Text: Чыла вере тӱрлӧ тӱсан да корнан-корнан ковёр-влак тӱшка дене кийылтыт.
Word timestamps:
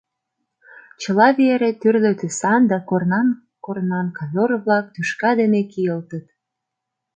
Чыла 1.01 1.27
вере 1.37 1.69
тӱрлӧ 1.79 2.11
тӱсан 2.19 2.61
да 2.71 2.77
корнан-корнан 2.89 4.07
ковёр-влак 4.17 4.85
тӱшка 4.93 5.29
дене 5.39 5.61
кийылтыт. 5.71 6.25